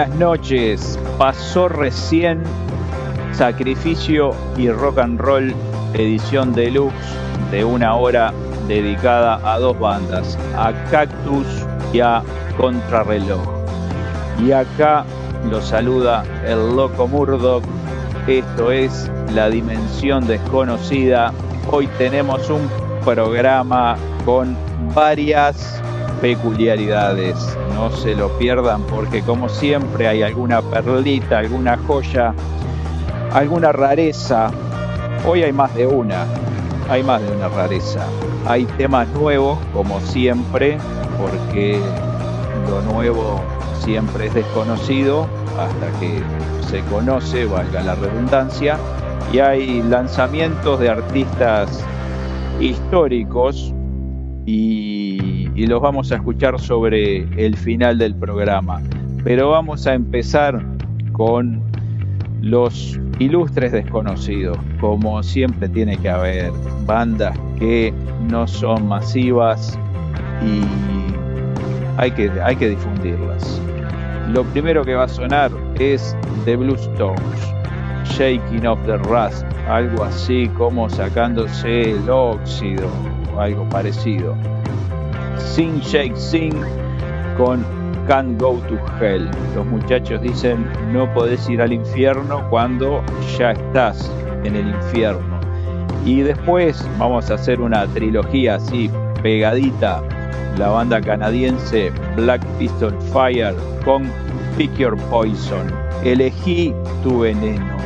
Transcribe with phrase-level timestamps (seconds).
[0.00, 0.98] Buenas noches.
[1.18, 2.42] Pasó recién
[3.32, 5.54] Sacrificio y Rock and Roll
[5.92, 6.94] edición deluxe
[7.50, 8.32] de una hora
[8.66, 11.46] dedicada a dos bandas, a Cactus
[11.92, 12.22] y a
[12.56, 13.42] Contrarreloj.
[14.42, 15.04] Y acá
[15.50, 17.64] lo saluda el loco Murdoch.
[18.26, 21.30] Esto es La Dimensión Desconocida.
[21.70, 22.70] Hoy tenemos un
[23.04, 24.56] programa con
[24.94, 25.82] varias
[26.22, 27.36] peculiaridades.
[27.80, 32.34] No se lo pierdan porque como siempre hay alguna perlita, alguna joya,
[33.32, 34.50] alguna rareza.
[35.26, 36.26] Hoy hay más de una,
[36.90, 38.06] hay más de una rareza.
[38.46, 40.76] Hay temas nuevos como siempre
[41.18, 41.80] porque
[42.68, 43.40] lo nuevo
[43.82, 45.26] siempre es desconocido
[45.58, 46.22] hasta que
[46.68, 48.76] se conoce, valga la redundancia.
[49.32, 51.82] Y hay lanzamientos de artistas
[52.60, 53.72] históricos
[54.46, 58.80] y, los vamos a escuchar sobre el final del programa.
[59.22, 60.64] Pero vamos a empezar
[61.12, 61.62] con
[62.40, 66.50] los ilustres desconocidos, como siempre tiene que haber
[66.86, 67.92] bandas que
[68.30, 69.78] no son masivas
[70.42, 70.62] y
[71.98, 73.60] hay que, hay que difundirlas.
[74.32, 76.16] Lo primero que va a sonar es
[76.46, 77.20] The Blue Stones,
[78.04, 82.88] Shaking of the Rust, algo así como sacándose el óxido
[83.38, 84.34] algo parecido.
[85.38, 86.54] Sing Shake Sing
[87.36, 87.64] con
[88.06, 89.30] Can't Go to Hell.
[89.54, 93.02] Los muchachos dicen no podés ir al infierno cuando
[93.38, 94.10] ya estás
[94.44, 95.40] en el infierno.
[96.04, 98.90] Y después vamos a hacer una trilogía así
[99.22, 100.02] pegadita.
[100.58, 103.54] La banda canadiense Black Pistol Fire
[103.84, 104.10] con
[104.56, 105.66] Pick Your Poison.
[106.04, 107.76] Elegí tu veneno.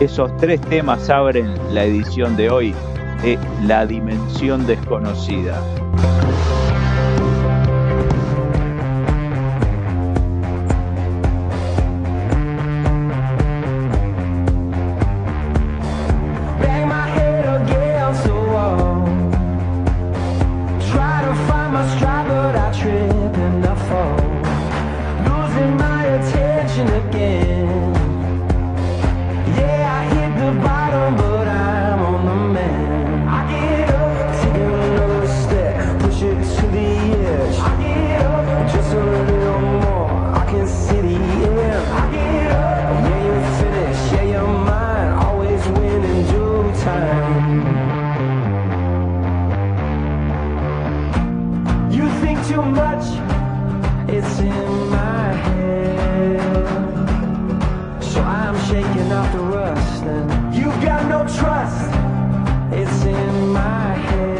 [0.00, 2.74] Esos tres temas abren la edición de hoy
[3.22, 5.62] de La Dimensión Desconocida.
[58.68, 61.88] shaking off the rust and you've got no trust.
[62.72, 64.35] It's in my head.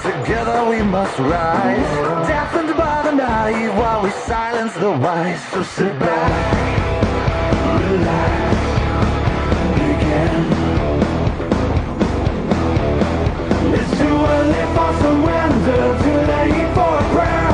[0.00, 1.92] together we must rise.
[2.28, 5.42] Deafened by the naive while we silence the wise.
[5.48, 6.80] So sit back,
[7.90, 8.56] relax,
[9.80, 10.34] begin.
[13.78, 17.50] It's too early for surrender, too late for prayer.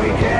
[0.00, 0.39] We can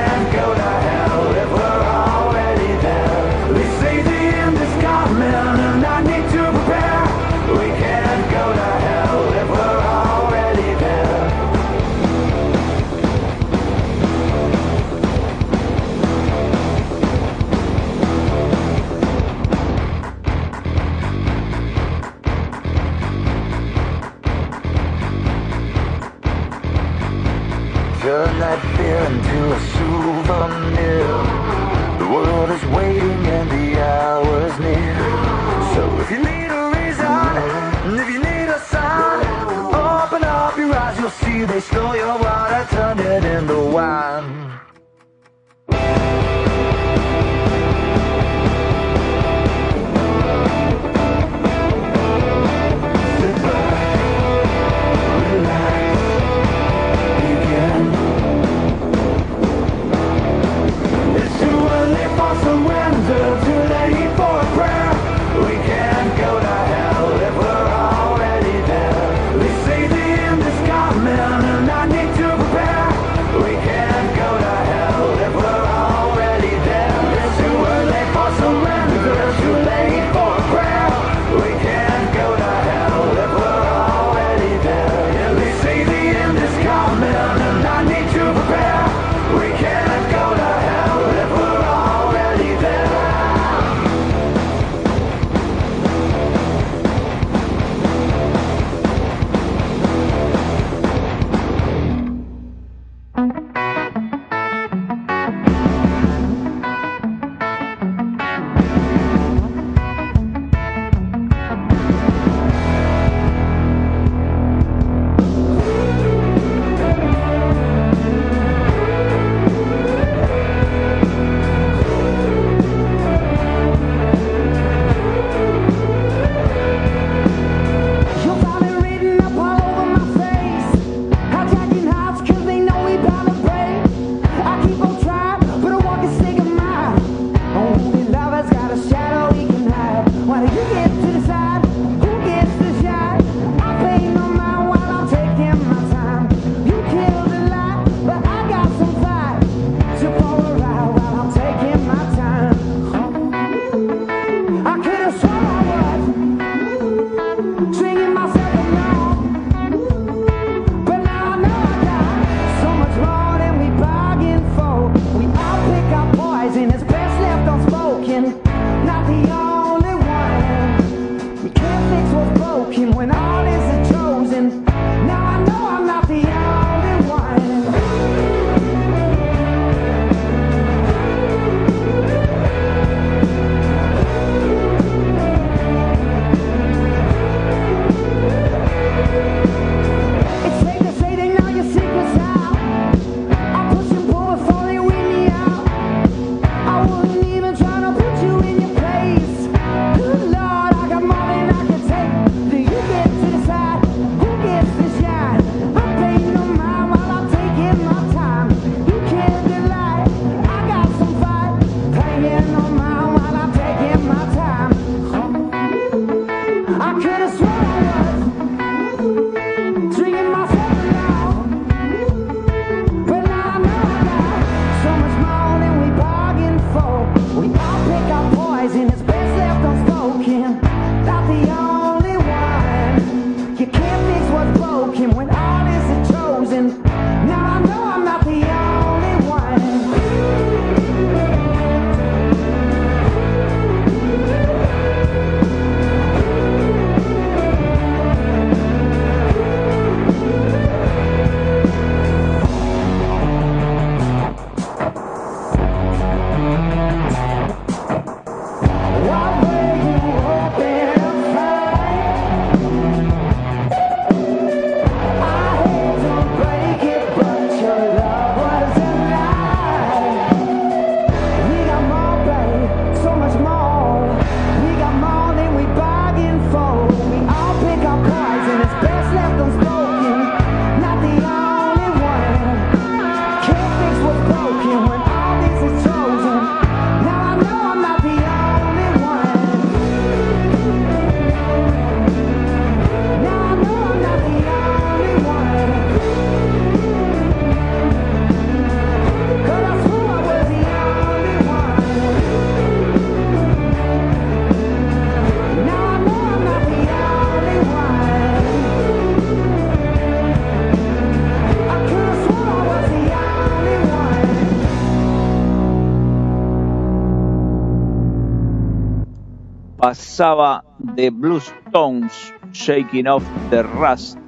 [320.21, 324.19] pasaba de Blues Tones, Shaking Off the Rust,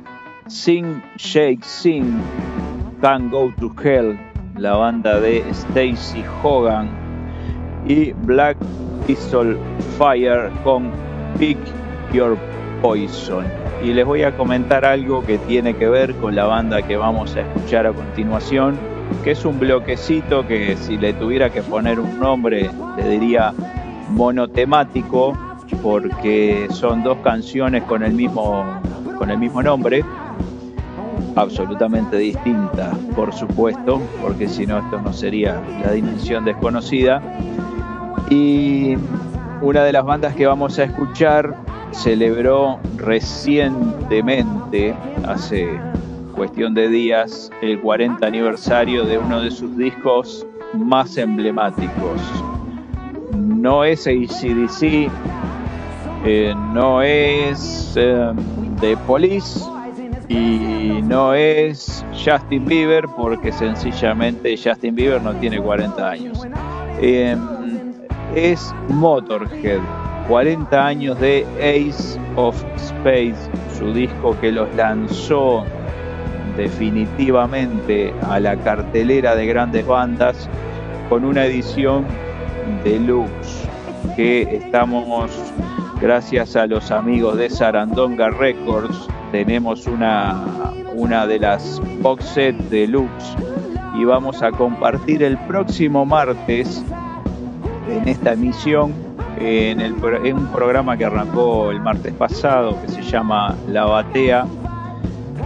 [0.47, 2.19] Sing, Shake, Sing,
[3.00, 4.17] Can't Go to Hell,
[4.57, 6.89] la banda de Stacy Hogan,
[7.85, 8.57] y Black
[9.05, 9.55] Pistol
[10.00, 10.89] Fire con
[11.38, 11.59] Pick
[12.12, 12.39] Your
[12.81, 13.45] Poison.
[13.83, 17.35] Y les voy a comentar algo que tiene que ver con la banda que vamos
[17.35, 18.79] a escuchar a continuación,
[19.23, 23.53] que es un bloquecito que si le tuviera que poner un nombre le diría
[24.09, 25.38] monotemático
[25.82, 28.65] porque son dos canciones con el mismo
[29.17, 30.03] con el mismo nombre
[31.36, 37.22] absolutamente distintas por supuesto porque si no esto no sería la dimensión desconocida.
[38.29, 38.96] Y
[39.62, 41.55] una de las bandas que vamos a escuchar
[41.91, 44.96] celebró recientemente
[45.27, 45.79] hace
[46.36, 52.20] cuestión de días el 40 aniversario de uno de sus discos más emblemáticos.
[53.36, 55.10] No es ACDC,
[56.25, 58.32] eh, no es eh,
[58.80, 59.60] The Police
[60.30, 66.48] y no es Justin Bieber porque sencillamente Justin Bieber no tiene 40 años.
[67.01, 67.36] Eh,
[68.36, 69.82] es Motorhead,
[70.29, 73.36] 40 años de Ace of Space,
[73.77, 75.66] su disco que los lanzó
[76.55, 80.50] definitivamente a la cartelera de grandes bandas
[81.09, 82.05] con una edición
[82.83, 83.68] deluxe
[84.16, 85.05] que estamos
[86.03, 93.37] gracias a los amigos de Sarandonga Records tenemos una, una de las box set deluxe
[93.96, 96.83] y vamos a compartir el próximo martes
[97.89, 98.94] en esta emisión
[99.37, 104.46] en, el, en un programa que arrancó el martes pasado que se llama La Batea.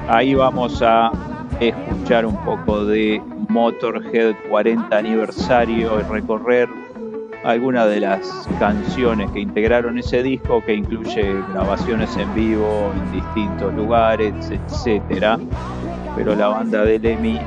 [0.09, 1.11] Ahí vamos a
[1.59, 6.67] escuchar un poco de Motorhead 40 aniversario y recorrer
[7.43, 13.73] algunas de las canciones que integraron ese disco, que incluye grabaciones en vivo en distintos
[13.73, 15.39] lugares, etcétera.
[16.15, 17.39] Pero la banda de Lemmy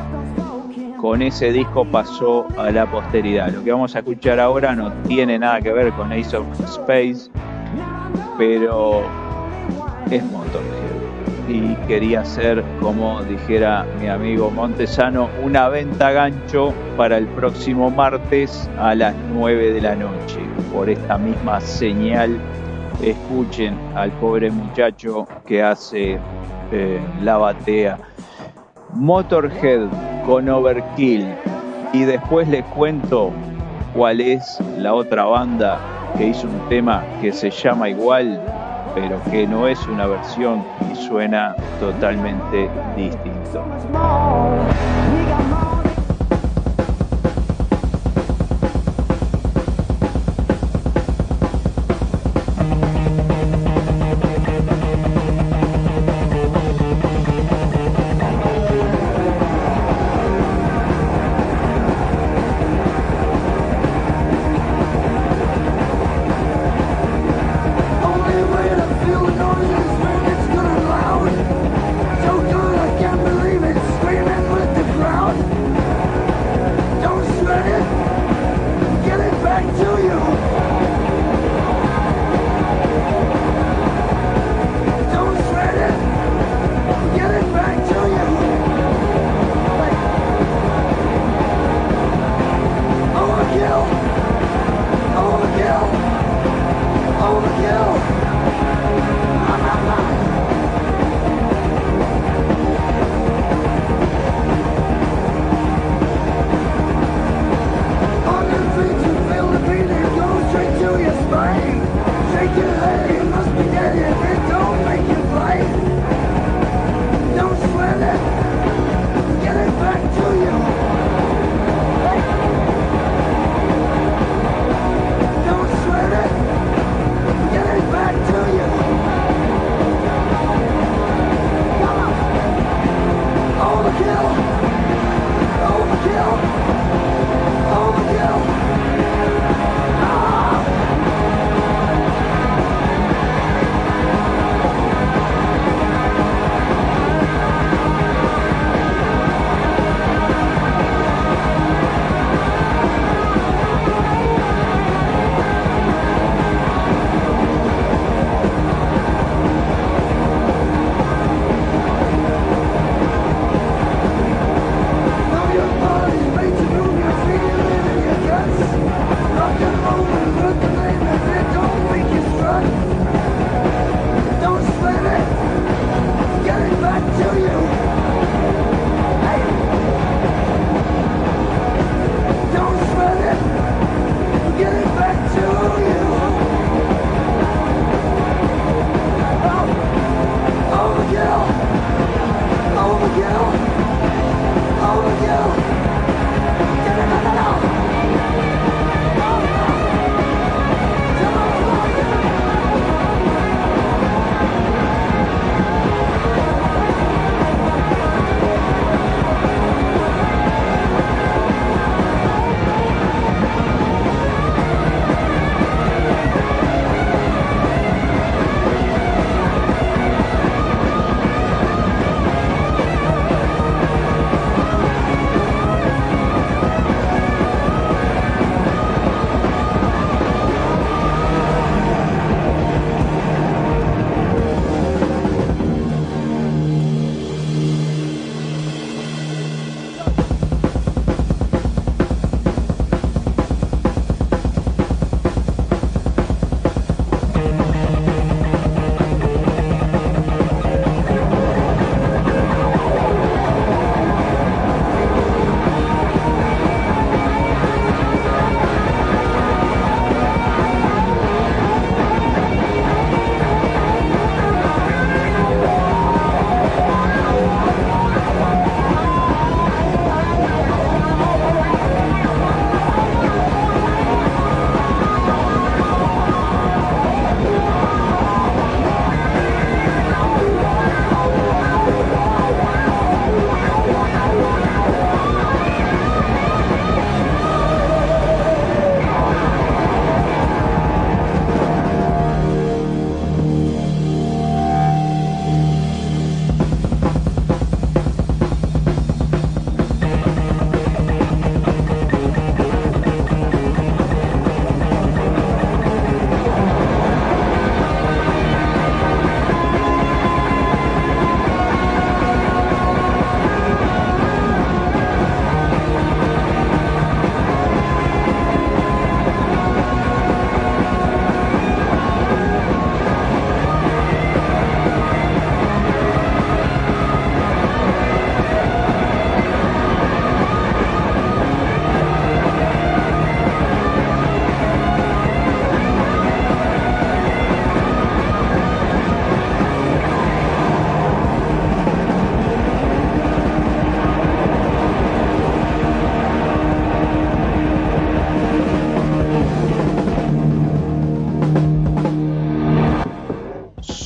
[1.01, 3.51] con ese disco pasó a la posteridad.
[3.51, 7.31] Lo que vamos a escuchar ahora no tiene nada que ver con Ace of Space,
[8.39, 9.03] pero
[10.11, 10.90] es Motorhead
[11.51, 18.71] y quería hacer, como dijera mi amigo Montesano, una venta gancho para el próximo martes
[18.79, 20.41] a las 9 de la noche.
[20.73, 22.39] Por esta misma señal,
[23.03, 26.19] escuchen al pobre muchacho que hace
[26.71, 27.99] eh, la batea.
[28.95, 29.89] Motorhead
[30.25, 31.27] con Overkill.
[31.93, 33.33] Y después les cuento
[33.95, 35.81] cuál es la otra banda
[36.17, 38.41] que hizo un tema que se llama igual
[38.95, 43.65] pero que no es una versión y suena totalmente distinto.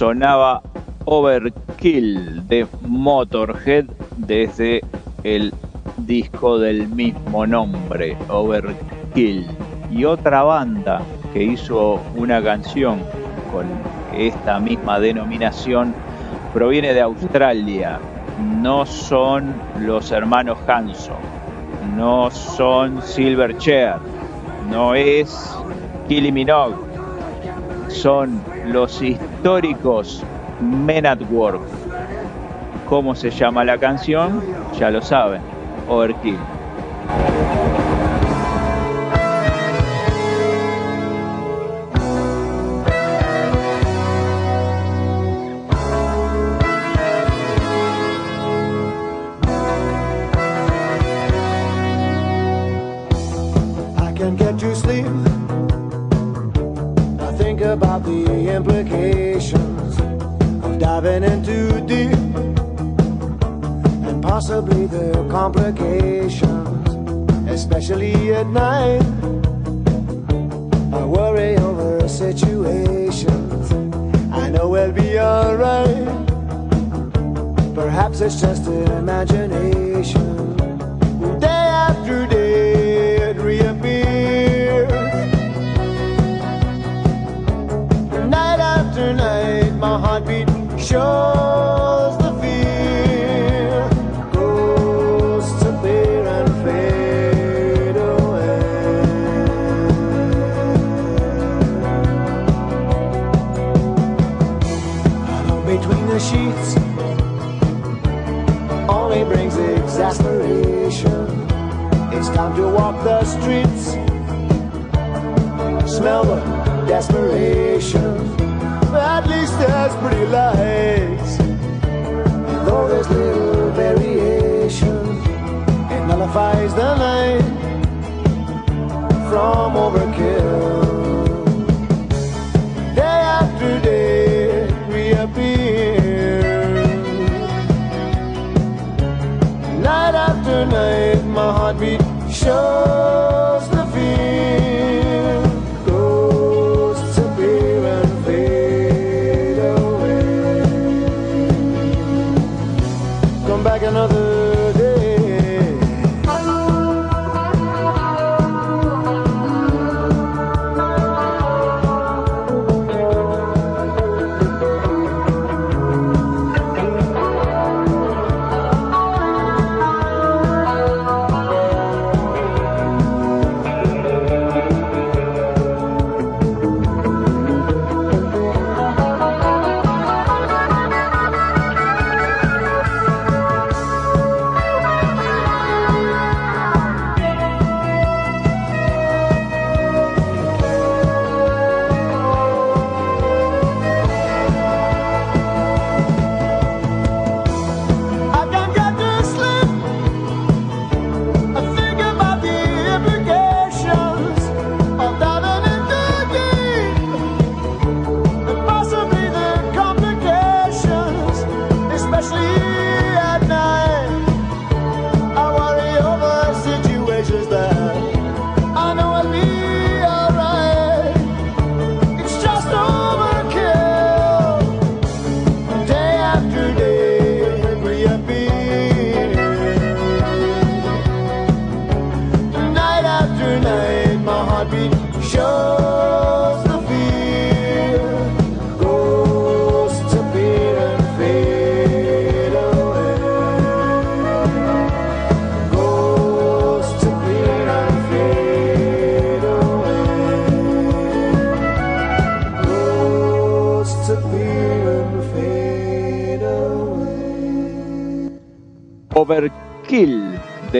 [0.04, 0.60] Sonaba
[1.06, 3.86] Overkill de Motorhead
[4.18, 4.82] desde
[5.22, 5.50] el
[5.96, 9.46] disco del mismo nombre, Overkill.
[9.90, 11.00] Y otra banda
[11.32, 12.98] que hizo una canción
[13.50, 13.64] con
[14.14, 15.94] esta misma denominación
[16.52, 17.98] proviene de Australia.
[18.60, 21.16] No son los hermanos Hanson,
[21.96, 23.94] no son Silverchair,
[24.68, 25.56] no es
[26.08, 26.76] Killy Minogue,
[27.88, 28.92] son los
[29.44, 30.22] históricos
[30.58, 31.60] Men at Work.
[32.88, 34.42] ¿Cómo se llama la canción?
[34.78, 35.42] Ya lo saben,
[35.86, 36.38] Overkill.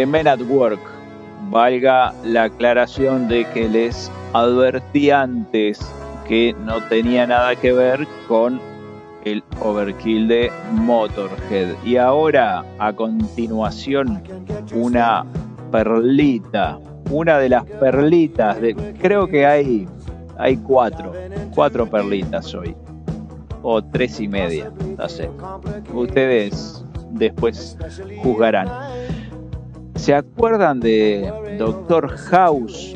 [0.06, 0.80] Men at Work.
[1.50, 5.78] Valga la aclaración de que les advertí antes
[6.26, 8.60] que no tenía nada que ver con
[9.24, 11.74] el Overkill de Motorhead.
[11.84, 14.22] Y ahora, a continuación,
[14.74, 15.24] una
[15.70, 16.78] perlita,
[17.10, 19.88] una de las perlitas, de, creo que hay,
[20.38, 21.12] hay cuatro,
[21.54, 22.74] cuatro perlitas hoy,
[23.62, 25.30] o tres y media, no sé.
[25.92, 27.78] Ustedes después
[28.22, 28.68] juzgarán.
[30.04, 32.94] ¿Se acuerdan de Doctor House?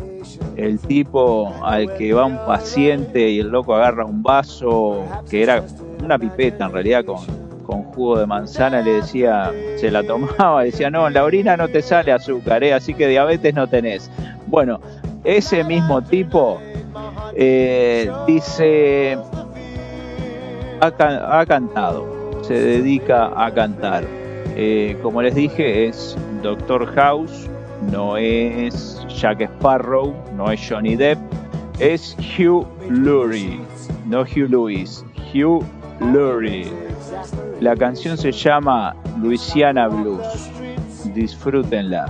[0.57, 5.62] El tipo al que va un paciente y el loco agarra un vaso que era
[6.05, 7.16] una pipeta en realidad con,
[7.64, 11.66] con jugo de manzana, le decía, se la tomaba, decía, no, en la orina no
[11.68, 12.75] te sale azúcar, ¿eh?
[12.75, 14.11] así que diabetes no tenés.
[14.47, 14.79] Bueno,
[15.25, 16.61] ese mismo tipo
[17.35, 19.16] eh, dice,
[20.83, 22.07] ha, can- ha cantado,
[22.42, 24.05] se dedica a cantar.
[24.61, 27.48] Eh, como les dije, es Doctor House,
[27.90, 31.18] no es Jack Sparrow, no es Johnny Depp,
[31.79, 33.61] es Hugh Laurie,
[34.07, 35.64] no Hugh Lewis, Hugh
[36.01, 36.70] Laurie.
[37.61, 40.51] La canción se llama Louisiana Blues.
[41.14, 42.07] Disfrútenla.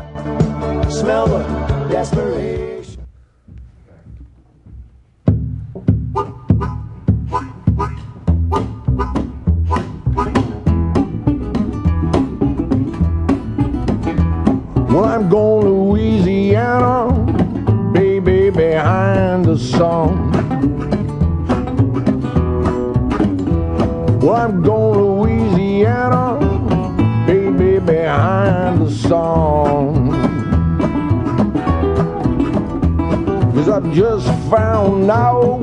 [33.92, 35.58] Just found out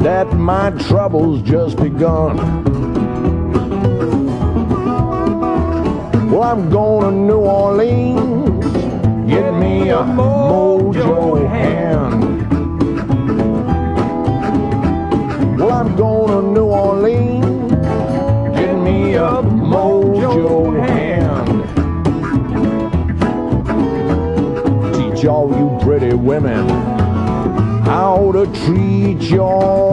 [0.00, 2.36] that my trouble's just begun.
[6.30, 8.64] Well, I'm going to New Orleans,
[9.30, 12.29] get me a mojo hand.
[28.54, 29.89] Treat your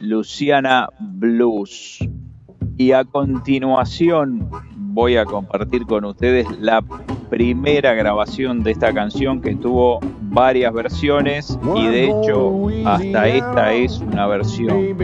[0.00, 1.98] Luciana Blues.
[2.76, 4.50] Y a continuación
[4.94, 6.80] voy a compartir con ustedes la
[7.28, 13.98] primera grabación de esta canción que tuvo varias versiones y de hecho hasta esta es
[13.98, 14.96] una versión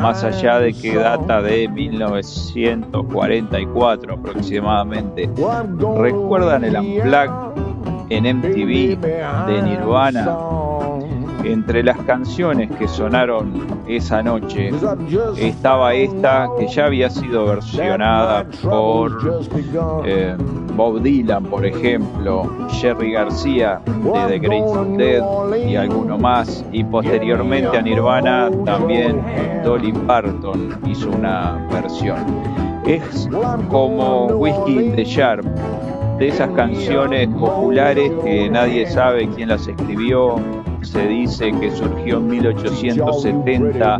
[0.00, 5.28] más allá de que data de 1944 aproximadamente.
[5.98, 7.60] ¿Recuerdan el Unplugged
[8.08, 8.98] en MTV
[9.46, 10.65] de Nirvana?
[11.46, 13.52] Entre las canciones que sonaron
[13.86, 14.72] esa noche
[15.36, 19.16] estaba esta que ya había sido versionada por
[20.04, 20.36] eh,
[20.74, 25.22] Bob Dylan, por ejemplo, Jerry García de The Grateful Dead
[25.68, 26.64] y alguno más.
[26.72, 29.22] Y posteriormente a Nirvana también
[29.64, 32.18] Dolly Parton hizo una versión.
[32.86, 33.28] Es
[33.68, 35.42] como Whiskey the Jar,
[36.18, 40.36] de esas canciones populares que nadie sabe quién las escribió.
[40.92, 43.98] Se dice que surgió en 1870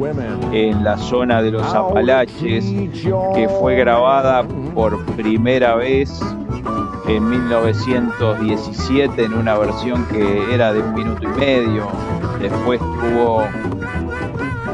[0.52, 2.64] en la zona de los Apalaches,
[3.34, 6.20] que fue grabada por primera vez
[7.08, 11.88] en 1917 en una versión que era de un minuto y medio.
[12.40, 13.44] Después tuvo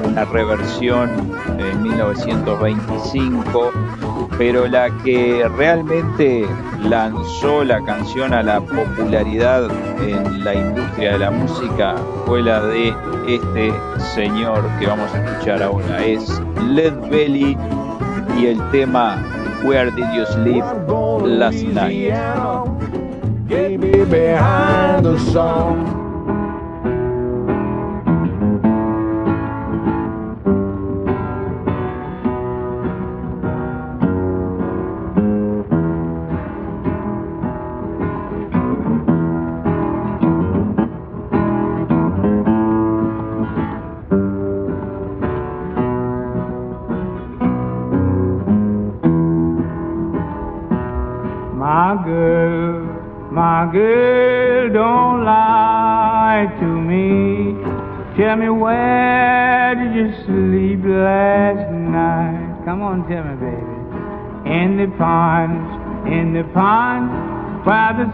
[0.05, 1.11] una reversión
[1.59, 3.73] en 1925,
[4.39, 6.47] pero la que realmente
[6.83, 9.69] lanzó la canción a la popularidad
[10.01, 11.95] en la industria de la música
[12.27, 12.95] fue la de
[13.29, 13.73] este
[14.15, 16.05] señor que vamos a escuchar ahora.
[16.05, 17.57] Es Led Belly
[18.39, 19.23] y el tema
[19.65, 20.65] Where Did You Sleep
[21.25, 22.13] Last Night?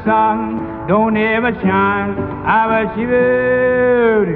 [0.09, 2.17] Sun don't ever shine.
[2.57, 4.31] I was shivered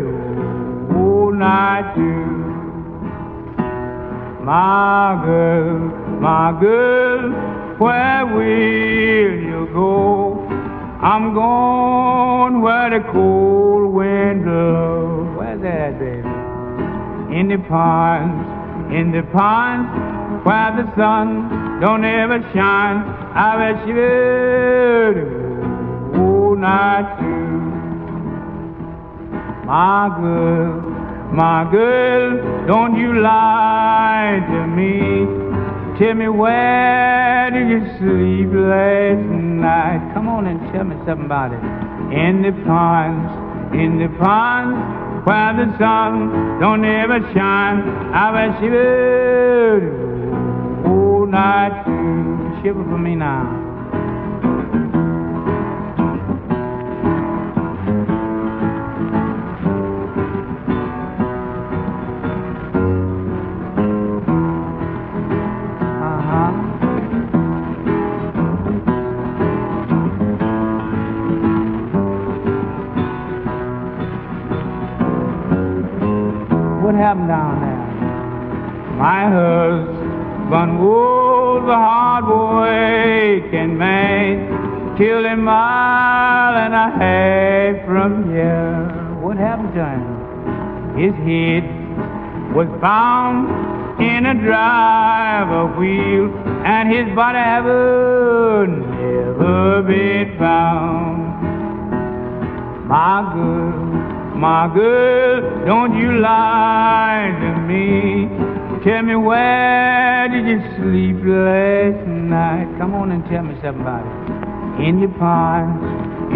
[0.94, 2.28] all night too.
[4.44, 5.78] My girl,
[6.20, 7.22] my girl,
[7.78, 10.46] where will you go?
[11.00, 15.38] I'm going where the cold wind blows.
[15.38, 16.28] Where's that, baby?
[17.38, 19.88] In the ponds, in the ponds,
[20.44, 22.98] where the sun don't ever shine.
[23.34, 25.41] I bet you
[29.64, 30.80] My girl,
[31.32, 35.26] my girl, don't you lie to me.
[35.98, 40.14] Tell me where did you sleep last night?
[40.14, 41.62] Come on and tell me something about it.
[42.12, 43.32] In the ponds,
[43.74, 44.76] in the ponds,
[45.26, 47.82] where the sun don't ever shine.
[48.12, 49.80] I bet shiver
[50.86, 51.84] all night.
[52.62, 53.61] Shiver for me now.
[77.12, 77.86] Happened down there?
[78.96, 88.88] My husband was a hard working man, killed a mile and a half from here.
[89.20, 90.04] What happened to him?
[90.96, 91.64] His head
[92.54, 96.32] was found in a driver wheel,
[96.64, 101.20] and his body ever never been found.
[102.88, 103.91] My girl,
[104.42, 108.26] my girl, don't you lie to me.
[108.82, 112.66] Tell me where did you sleep last night?
[112.76, 113.68] Come on and tell me it.
[114.82, 115.80] In the ponds,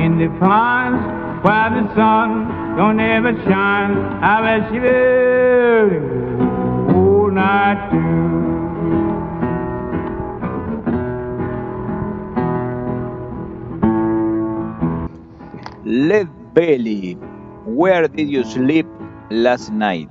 [0.01, 1.03] in the ponds,
[1.45, 3.97] where the sun don't ever shine.
[4.23, 4.83] I bet you
[6.95, 8.07] all oh, night too.
[15.85, 17.19] Led Belly,
[17.77, 18.87] Where Did You Sleep
[19.29, 20.09] Last Night?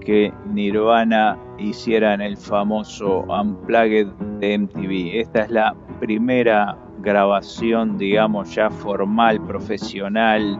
[0.00, 4.08] Que Nirvana hiciera en el famoso Unplugged
[4.40, 5.20] de MTV.
[5.20, 10.58] Esta es la primera grabación, digamos, ya formal, profesional,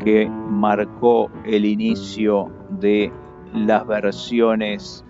[0.00, 3.10] que marcó el inicio de
[3.54, 5.02] las versiones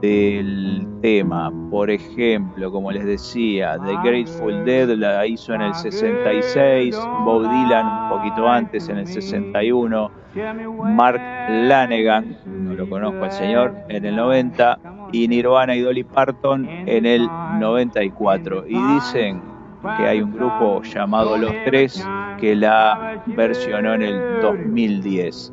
[0.00, 1.52] del tema.
[1.70, 8.04] Por ejemplo, como les decía, The Grateful Dead la hizo en el 66, Bob Dylan
[8.04, 10.10] un poquito antes, en el 61,
[10.94, 14.78] Mark Lanegan, no lo conozco al señor, en el 90,
[15.12, 17.26] y Nirvana y Dolly Parton en el
[17.58, 18.64] 94.
[18.66, 19.42] Y dicen
[19.96, 22.06] que hay un grupo llamado Los Tres
[22.38, 25.52] que la versionó en el 2010.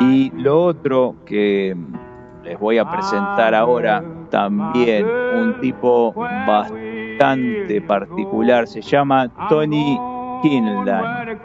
[0.00, 1.76] Y lo otro que
[2.48, 9.98] les voy a presentar ahora también un tipo bastante particular, se llama Tony
[10.40, 11.40] Kinlan,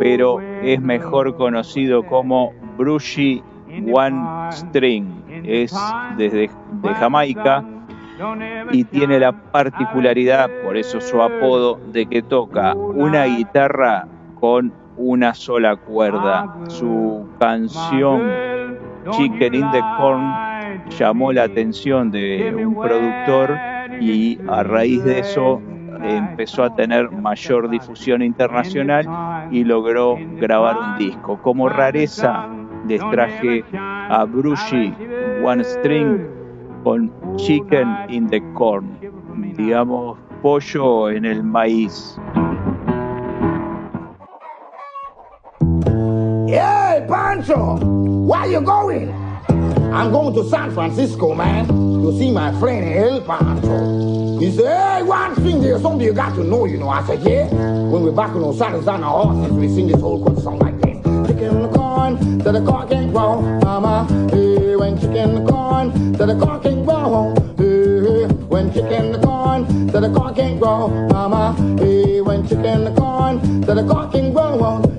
[0.00, 3.44] pero es mejor conocido como Brucey
[3.92, 5.06] One String,
[5.44, 5.72] es
[6.16, 6.50] desde
[6.82, 7.64] de Jamaica
[8.72, 14.08] y tiene la particularidad, por eso su apodo, de que toca una guitarra
[14.40, 16.54] con una sola cuerda.
[16.68, 18.49] Su canción
[19.12, 20.32] Chicken in the Corn
[20.98, 23.56] llamó la atención de un productor
[24.00, 25.60] y a raíz de eso
[26.02, 31.40] empezó a tener mayor difusión internacional y logró grabar un disco.
[31.42, 32.48] Como rareza
[32.86, 34.94] les traje a Brucey
[35.44, 36.26] One String
[36.84, 38.98] con Chicken in the Corn,
[39.56, 42.18] digamos pollo en el maíz.
[47.00, 47.78] Hey, Pancho,
[48.26, 49.10] where you going?
[49.90, 54.38] I'm going to San Francisco, man, to see my friend El Pancho.
[54.38, 56.90] He said, hey, one thing, there's something you got to know, you know.
[56.90, 57.48] I said, yeah.
[57.48, 60.98] When we're back our saddles on our horses, we sing this whole song like this.
[61.26, 64.06] Chicken in the corn, that the corn can't grow, mama.
[64.30, 67.34] Hey, when chicken in the corn, that the corn can't grow.
[67.56, 71.54] Hey, when chicken in corn, that the corn can't grow, mama.
[71.78, 74.89] Hey, when chicken in the corn, that the corn can't grow.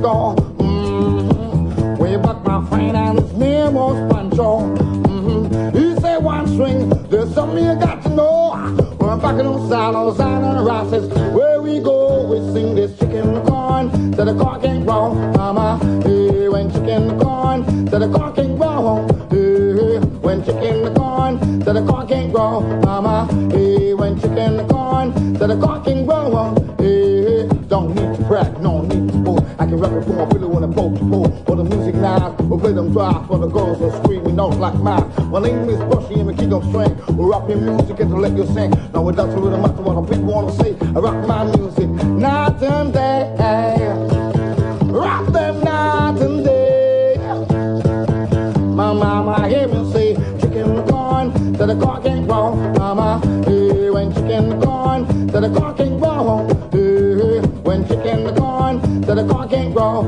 [0.00, 0.34] Francisco.
[0.58, 1.96] Mm-hmm.
[1.96, 4.74] Way back, my friend, and his name was Pancho.
[4.74, 5.76] Mm-hmm.
[5.76, 8.96] He said, one string, there's something you got to know.
[8.98, 11.08] We're back on saddles and rosses.
[11.34, 15.14] Where we go, we sing this chicken corn to the corn can't grow.
[15.14, 19.06] Mama, hey, when chicken corn to the corn can't grow.
[19.30, 22.60] Hey, when chicken corn to the corn can't grow.
[22.60, 26.54] Mama, hey, when chicken corn to the corn can't grow.
[26.78, 28.09] Hey, don't need
[30.98, 31.46] boat.
[31.46, 34.74] For the music now, we'll play them drive for the girls who screaming notes like
[34.74, 35.10] mine.
[35.30, 36.96] My name is Bushy and we keep on string.
[37.16, 38.70] We rock your music and to let you sing.
[38.92, 40.76] Now without to rhythm matter what the people wanna say.
[40.80, 44.20] I rock my music night and day.
[44.90, 47.16] Rock them night and day.
[48.74, 52.54] My mama hear me say chicken corn to the corn can grow.
[52.78, 56.48] Mama, hey, when chicken corn to the corn can grow.
[56.72, 60.02] Hey, when chicken corn to the corn can grow.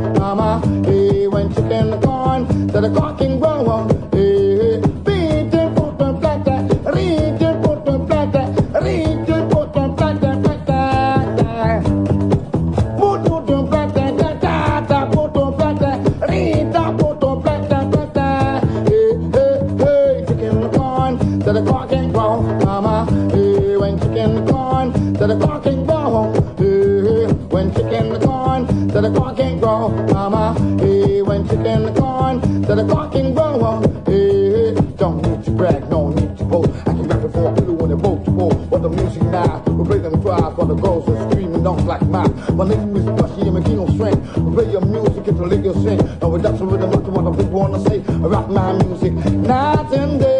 [29.72, 30.54] Grow, mama.
[30.80, 33.80] Hey, when chicken corn, to the corn can grow.
[34.06, 36.70] Hey, eh, don't need to brag, no need to boast.
[36.80, 38.54] I can rap it for a when they boat to boat.
[38.70, 42.02] What the music now, we play them cries for the girls who screaming don't like
[42.02, 42.32] mine.
[42.56, 44.36] My name is Bushy and McKee no strength.
[44.38, 46.00] We play your music and to let you sing.
[46.20, 47.98] No reduction with the much what the people wanna say.
[48.08, 50.31] I rock my music night and day.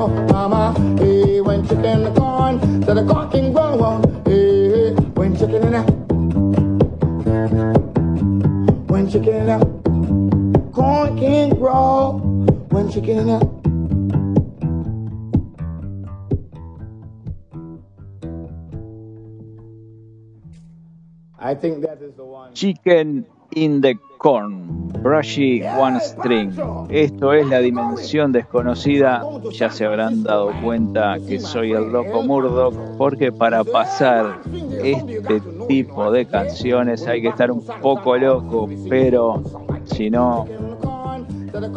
[0.00, 0.74] Grow, mama.
[0.98, 4.00] Hey, when chicken corn to the corn can grow.
[4.24, 5.84] Hey, when chicken in
[8.86, 12.18] when chicken in corn can grow.
[12.70, 13.60] When chicken in
[21.38, 22.54] I think that is the one.
[22.54, 26.52] Chicken in the Corn, Brushy One String.
[26.90, 29.24] Esto es la dimensión desconocida.
[29.52, 34.40] Ya se habrán dado cuenta que soy el loco Murdoch, porque para pasar
[34.82, 39.42] este tipo de canciones hay que estar un poco loco, pero
[39.84, 40.46] si no,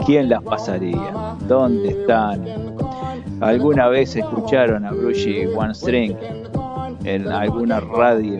[0.06, 1.38] ¿quién las pasaría?
[1.48, 2.46] ¿Dónde están?
[3.40, 6.18] ¿Alguna vez escucharon a Brushy One String
[7.04, 8.40] en alguna radio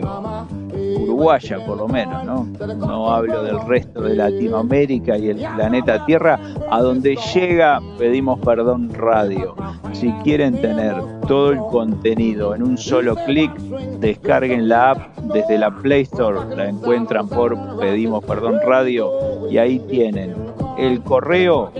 [1.14, 2.46] uruguaya por lo menos, ¿no?
[2.76, 6.38] No hablo del resto de Latinoamérica y el planeta Tierra,
[6.70, 9.54] a donde llega Pedimos Perdón Radio.
[9.92, 10.94] Si quieren tener
[11.26, 13.54] todo el contenido en un solo clic,
[14.00, 19.10] descarguen la app desde la Play Store, la encuentran por Pedimos Perdón Radio
[19.50, 20.34] y ahí tienen
[20.78, 21.72] el correo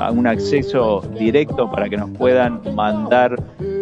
[0.00, 3.36] a un acceso directo para que nos puedan mandar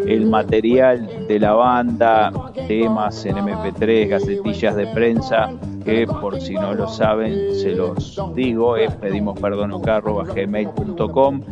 [0.09, 2.33] el material de la banda,
[2.67, 5.53] temas en MP3, gacetillas de prensa,
[5.85, 11.43] que por si no lo saben, se los digo, es pedimosperdonoca.gmail.com.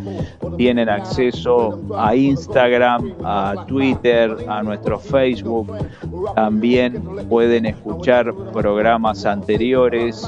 [0.57, 5.71] Tienen acceso a Instagram, a Twitter, a nuestro Facebook.
[6.35, 10.27] También pueden escuchar programas anteriores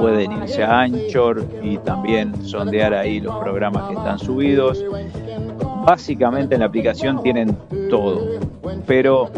[0.00, 4.84] pueden irse a Anchor y también sondear ahí los programas que están subidos.
[5.86, 7.56] Básicamente en la aplicación tienen
[7.90, 8.40] todo,
[8.86, 9.30] pero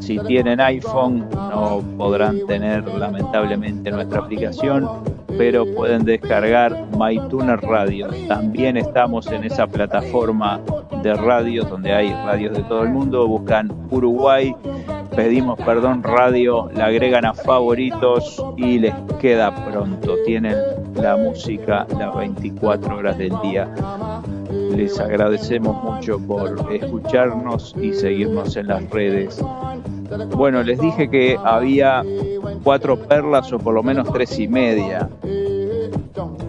[0.00, 4.88] si tienen iPhone no podrán tener lamentablemente nuestra aplicación,
[5.36, 8.08] pero pueden descargar MyTuner Radio.
[8.28, 10.60] También estamos en esa plataforma
[11.02, 13.26] de radios donde hay radios de todo el mundo.
[13.26, 14.54] Buscan Uruguay,
[15.14, 20.16] pedimos perdón radio, la agregan a favoritos y les queda pronto.
[20.24, 20.56] Tienen
[20.94, 23.68] la música las 24 horas del día.
[24.74, 29.42] Les agradecemos mucho por escucharnos y seguirnos en las redes.
[30.36, 32.02] Bueno, les dije que había
[32.64, 35.08] cuatro perlas o por lo menos tres y media.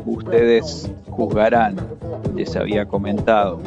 [0.06, 1.76] Ustedes juzgarán,
[2.36, 3.60] les había comentado.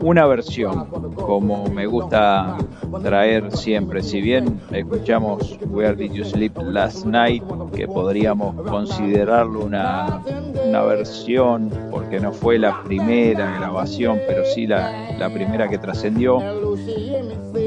[0.00, 2.56] Una versión, como me gusta
[3.02, 7.42] traer siempre, si bien escuchamos Where Did You Sleep Last Night,
[7.74, 10.22] que podríamos considerarlo una,
[10.66, 16.40] una versión, porque no fue la primera grabación, pero sí la, la primera que trascendió,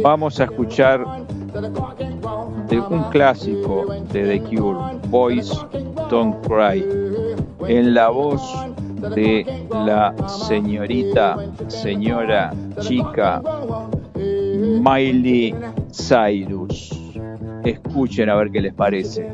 [0.03, 1.05] vamos a escuchar
[2.69, 5.51] de un clásico de The Cure, Boys
[6.09, 6.85] Don't Cry,
[7.67, 8.41] en la voz
[9.15, 11.37] de la señorita,
[11.67, 13.41] señora, chica
[14.15, 15.55] Miley
[15.91, 16.91] Cyrus.
[17.63, 19.27] Escuchen a ver qué les parece.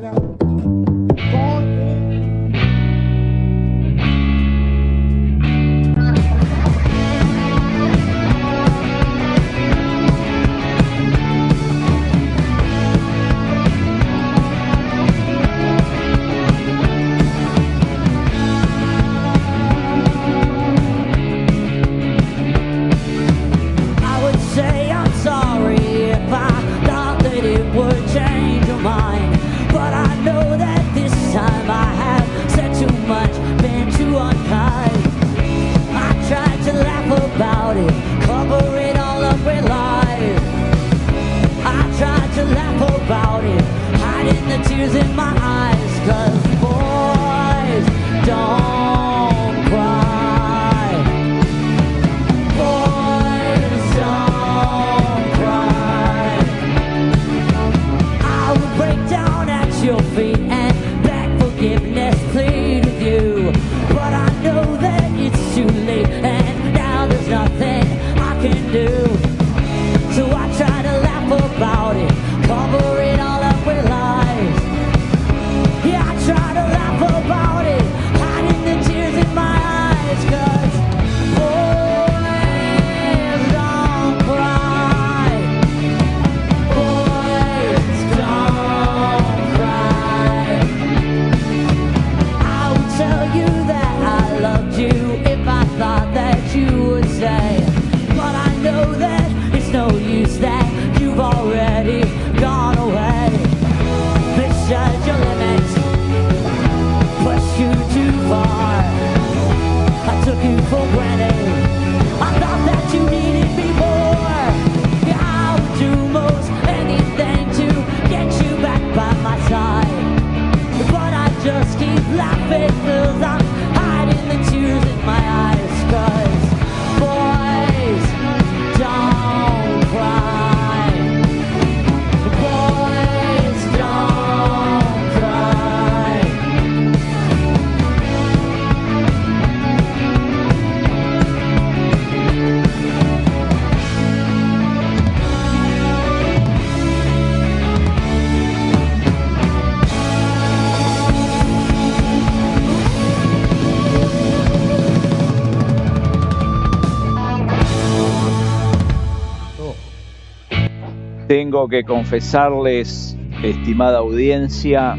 [161.38, 164.96] Tengo que confesarles, estimada audiencia,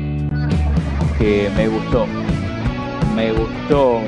[1.18, 2.06] que me gustó.
[3.16, 3.98] Me gustó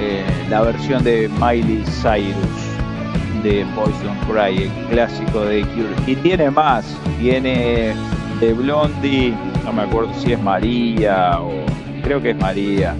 [0.00, 5.94] eh, la versión de Miley Cyrus de Boys Don't Cry, el clásico de Cure.
[6.06, 6.86] Y tiene más,
[7.20, 7.92] tiene
[8.40, 11.66] de Blondie, no me acuerdo si es María o
[12.02, 12.96] creo que es María.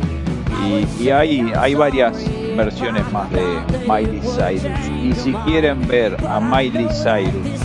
[0.68, 2.22] Y, y hay, hay varias
[2.55, 3.42] versiones más de
[3.88, 4.90] Miley Cyrus.
[5.03, 7.61] Y si quieren ver a Miley Cyrus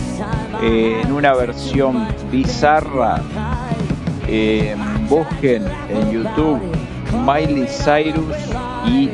[0.62, 3.20] eh, en una versión bizarra,
[4.26, 4.76] eh,
[5.08, 6.60] busquen en YouTube
[7.24, 8.36] Miley Cyrus
[8.86, 9.10] y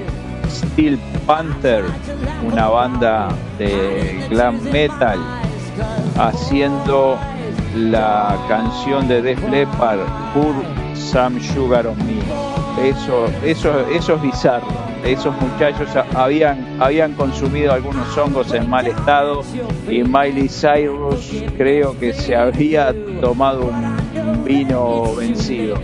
[0.48, 1.84] Steel Panther,
[2.46, 3.28] una banda
[3.58, 5.18] de glam metal,
[6.18, 7.18] haciendo
[7.76, 10.00] la canción de Def Leppard,
[10.32, 10.54] Pour
[10.94, 12.20] Some Sugar on Me.
[12.88, 14.93] Eso, eso, eso es bizarro.
[15.04, 19.42] Esos muchachos habían, habían consumido algunos hongos en mal estado
[19.88, 25.76] y Miley Cyrus creo que se había tomado un vino vencido.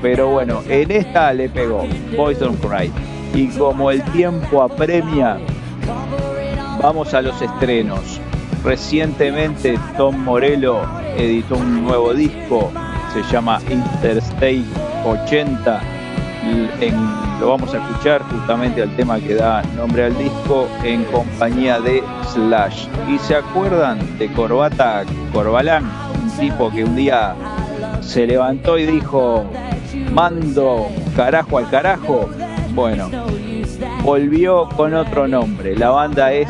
[0.00, 1.84] Pero bueno, en esta le pegó
[2.16, 2.90] Boys Don't Cry.
[3.34, 5.38] Y como el tiempo apremia,
[6.82, 8.20] vamos a los estrenos.
[8.64, 10.80] Recientemente Tom Morello
[11.16, 12.70] editó un nuevo disco,
[13.12, 14.64] se llama Interstate
[15.04, 15.80] 80.
[16.80, 21.80] En- lo vamos a escuchar justamente al tema que da nombre al disco en compañía
[21.80, 22.00] de
[22.32, 22.86] Slash.
[23.12, 25.82] ¿Y se acuerdan de Corbata Corbalán?
[26.22, 27.34] Un tipo que un día
[28.00, 29.44] se levantó y dijo,
[30.12, 30.86] mando
[31.16, 32.28] carajo al carajo.
[32.74, 33.10] Bueno,
[34.04, 35.74] volvió con otro nombre.
[35.74, 36.48] La banda es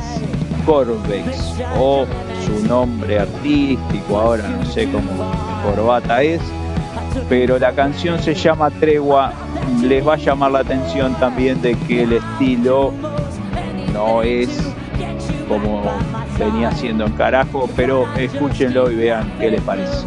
[0.67, 2.05] Corvex o
[2.45, 5.33] su nombre artístico, ahora no sé cómo
[5.65, 6.43] Corbata es,
[7.31, 9.33] pero la canción se llama Tregua
[9.83, 12.93] les va a llamar la atención también de que el estilo
[13.93, 14.73] no es
[15.49, 15.83] como
[16.39, 20.07] venía siendo en carajo, pero escúchenlo y vean qué les parece.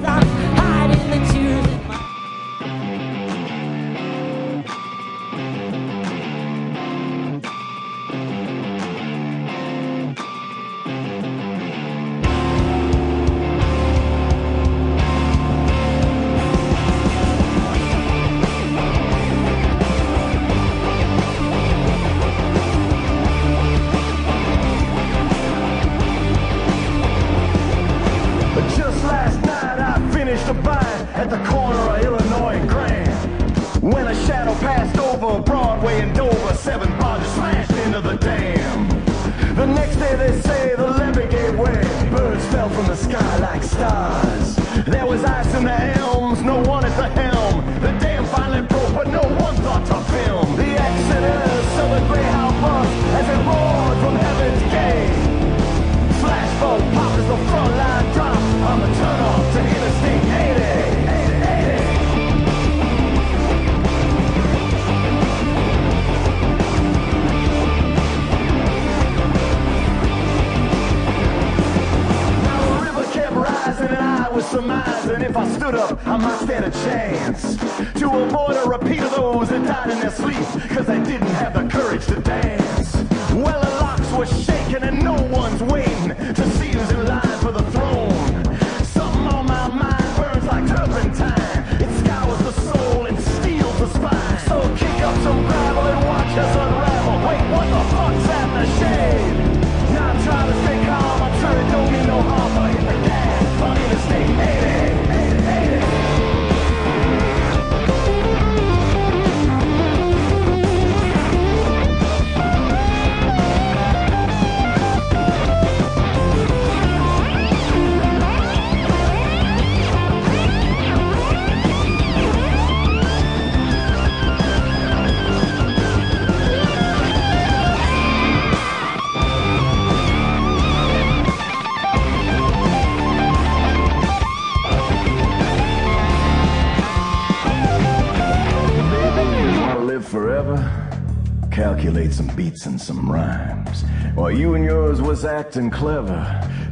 [142.65, 143.83] and some rhymes.
[144.15, 146.19] While you and yours was acting clever,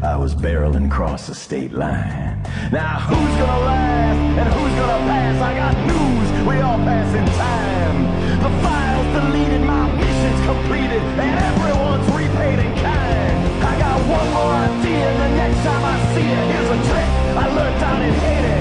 [0.01, 2.41] I was barreling across the state line.
[2.71, 5.35] Now who's gonna last and who's gonna pass?
[5.41, 7.99] I got news, we all pass in time.
[8.41, 13.37] The files deleted, my mission's completed, and everyone's repaid in kind.
[13.61, 17.45] I got one more idea, the next time I see it, here's a trick I
[17.53, 18.53] learned down in Haiti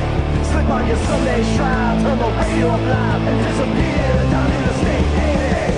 [0.53, 4.75] slip on your Sunday shroud, turn the radio up loud, and disappear down in the
[4.75, 5.72] state.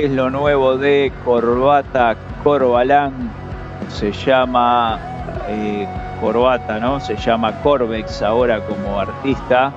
[0.00, 3.30] Es lo nuevo de Corbata Corbalán.
[3.90, 4.98] Se llama
[5.46, 5.86] eh,
[6.22, 6.98] Corbata, ¿no?
[7.00, 9.70] Se llama Corbex ahora como artista.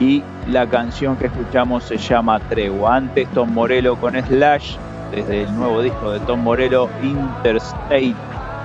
[0.00, 2.94] Y la canción que escuchamos se llama Tregua.
[2.98, 4.76] Antes Tom Morello con Slash,
[5.10, 8.14] desde el nuevo disco de Tom Morello, Interstate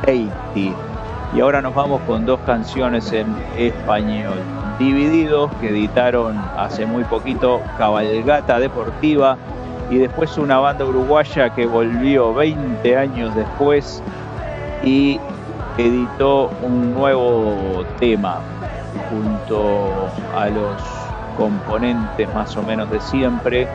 [0.04, 0.32] 80.
[0.56, 4.38] Y ahora nos vamos con dos canciones en español.
[4.78, 9.40] Divididos, que editaron hace muy poquito Cabalgata Deportiva.
[9.94, 14.02] Y después una banda uruguaya que volvió 20 años después
[14.84, 15.20] y
[15.78, 18.40] editó un nuevo tema
[19.12, 20.82] junto a los
[21.38, 23.68] componentes más o menos de siempre.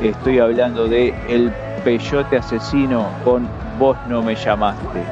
[0.00, 1.50] Estoy hablando de El
[1.82, 3.48] Peyote Asesino con
[3.80, 5.02] Vos no me llamaste.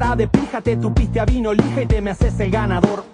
[0.00, 3.04] Cara de pija, te tupiste a vino lija y te me haces el ganador.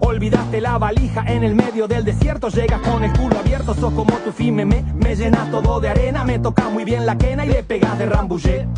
[0.00, 4.12] Olvidaste la valija en el medio del desierto, llegas con el culo abierto, sos como
[4.18, 7.48] tu fin, me, me, llenas todo de arena, me toca muy bien la quena y
[7.48, 8.68] le pegas de rambullé.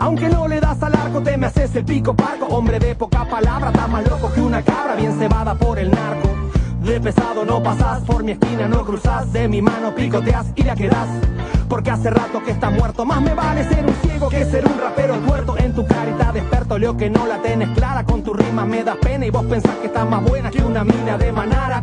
[0.00, 3.28] Aunque no le das al arco, te me haces el pico parco, hombre de poca
[3.28, 6.30] palabra, estás más loco que una cabra bien cebada por el narco.
[6.82, 10.74] De pesado no pasás, por mi esquina no cruzás, de mi mano picoteas y la
[10.74, 11.08] quedás.
[11.72, 14.78] Porque hace rato que está muerto, más me vale ser un ciego que ser un
[14.78, 15.56] rapero tuerto.
[15.56, 18.98] En tu carita desperto, leo que no la tenés clara, con tu rima me das
[18.98, 21.80] pena y vos pensás que estás más buena que una mina de manara.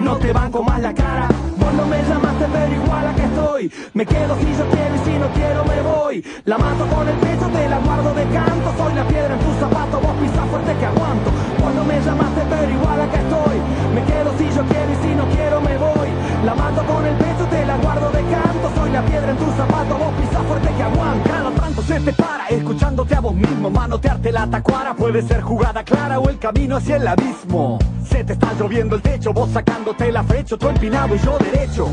[0.00, 3.72] No te banco más la cara, vos no me llamaste pero igual a que estoy.
[3.94, 6.24] Me quedo si yo quiero y si no quiero me voy.
[6.44, 8.74] La mato con el pecho, te la guardo de canto.
[8.76, 11.30] Soy la piedra en tu zapato, vos pisas fuerte que aguanto.
[11.58, 13.56] Vos no me llamaste pero igual a que estoy.
[13.94, 16.01] Me quedo si yo quiero y si no quiero me voy.
[16.44, 18.72] La mato con el pecho, te la guardo de canto.
[18.74, 21.30] Soy la piedra en tu zapato, vos pisas fuerte que aguanto.
[21.30, 23.70] Cada tanto se te para, escuchándote a vos mismo.
[23.70, 27.78] Manotearte la tacuara puede ser jugada clara o el camino hacia el abismo.
[28.08, 31.88] Se te está lloviendo el techo, vos sacándote la fecho, tú empinado y yo derecho.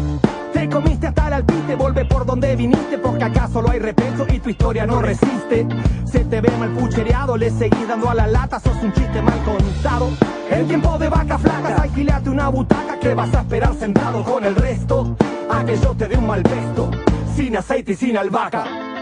[0.53, 4.39] Te comiste hasta el alpiste, vuelve por donde viniste, porque acá solo hay repecho y
[4.39, 5.67] tu historia no resiste.
[6.05, 9.39] Se te ve mal puchereado, le seguís dando a la lata, sos un chiste mal
[9.43, 10.09] contado.
[10.49, 14.55] En tiempo de vacas flacas, alquilate una butaca que vas a esperar sentado con el
[14.55, 15.15] resto.
[15.49, 16.89] A que yo te dé un mal pesto,
[17.35, 18.98] sin aceite y sin albahaca.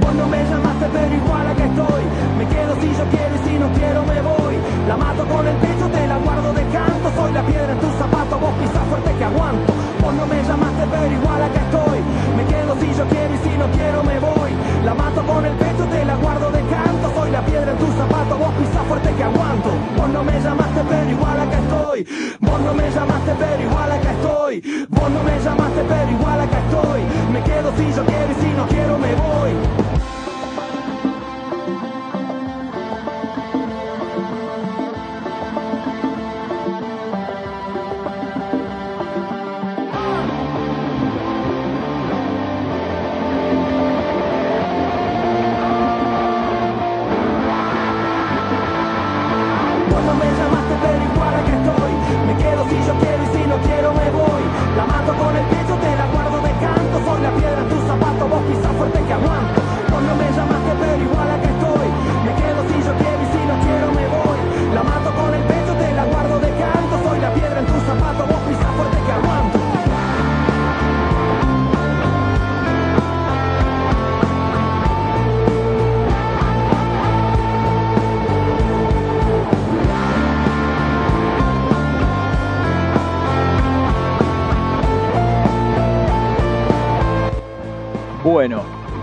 [0.00, 2.02] Vos no me llamaste pero igual a que estoy.
[2.38, 4.54] Me quedo si yo quiero y si no quiero me voy.
[4.88, 7.06] La mato con el pecho, te la guardo de canto.
[7.14, 9.72] Soy la piedra en tu zapato, vos pisas fuerte que aguanto.
[10.02, 11.98] Vos no me llamaste pero igual a que estoy.
[12.36, 14.50] Me quedo si yo quiero y si no quiero me voy.
[14.84, 17.06] La mato con el pecho, te la guardo de canto.
[17.14, 19.70] Soy la piedra en tu zapato, vos pisas fuerte que aguanto.
[19.96, 21.98] Vos no me llamaste pero igual a que estoy.
[22.40, 24.86] Vos no me llamaste pero igual a que estoy.
[24.90, 27.00] Vos no me llamaste pero igual a que estoy.
[27.32, 29.83] Me quedo si yo quiero y si no quiero me voy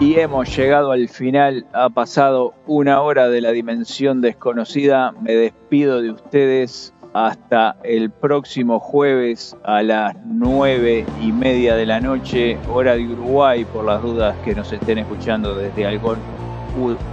[0.02, 1.68] y hemos llegado al final.
[1.74, 5.12] Ha pasado una hora de la dimensión desconocida.
[5.22, 12.00] Me despido de ustedes hasta el próximo jueves a las nueve y media de la
[12.00, 16.18] noche, hora de Uruguay, por las dudas que nos estén escuchando desde algún,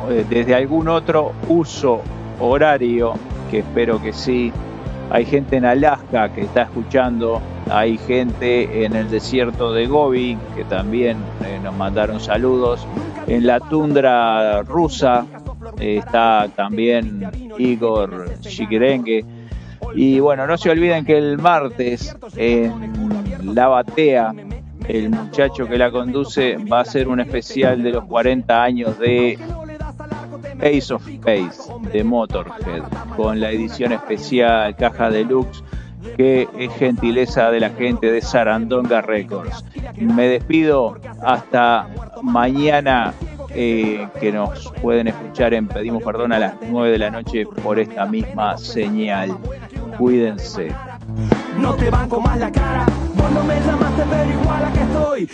[0.09, 2.01] eh, desde algún otro uso
[2.41, 3.13] horario,
[3.51, 4.51] que espero que sí.
[5.11, 7.41] Hay gente en Alaska que está escuchando,
[7.71, 12.87] hay gente en el desierto de Gobi que también eh, nos mandaron saludos.
[13.27, 15.25] En la tundra rusa
[15.79, 19.25] eh, está también Igor Shikirenke.
[19.95, 24.35] Y bueno, no se olviden que el martes en La Batea,
[24.87, 29.39] el muchacho que la conduce va a hacer un especial de los 40 años de
[30.61, 32.83] Ace of Space de Motorhead
[33.17, 35.63] con la edición especial caja deluxe
[36.17, 39.65] que es gentileza de la gente de Sarandonga Records.
[39.97, 41.89] Me despido hasta
[42.23, 43.13] mañana
[43.51, 47.79] eh, que nos pueden escuchar en Pedimos Perdón a las 9 de la noche por
[47.79, 49.37] esta misma señal.
[49.99, 50.69] Cuídense.
[51.59, 52.87] No te banco más la cara
[53.17, 55.27] Vos no me llamaste pero igual a que estoy